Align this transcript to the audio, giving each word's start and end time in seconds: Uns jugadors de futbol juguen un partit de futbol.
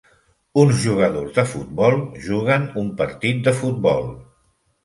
Uns 0.61 0.79
jugadors 0.85 1.35
de 1.35 1.43
futbol 1.51 1.99
juguen 2.29 2.65
un 2.85 2.91
partit 3.03 3.47
de 3.49 3.55
futbol. 3.63 4.09